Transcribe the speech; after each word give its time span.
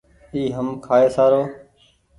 اي 0.33 0.41
هم 0.55 0.67
کآئي 0.85 1.07
سارو۔ 1.15 1.41